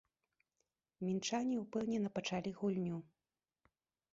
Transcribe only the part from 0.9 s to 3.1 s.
Мінчане ўпэўнена пачалі гульню.